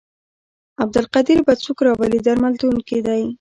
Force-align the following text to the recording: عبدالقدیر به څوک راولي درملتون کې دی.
عبدالقدیر 0.83 1.39
به 1.47 1.53
څوک 1.63 1.77
راولي 1.87 2.19
درملتون 2.25 2.75
کې 2.87 2.97
دی. 3.07 3.21